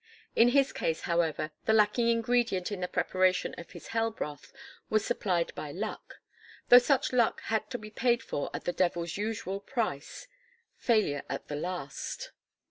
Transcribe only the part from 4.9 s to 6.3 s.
supplied by luck;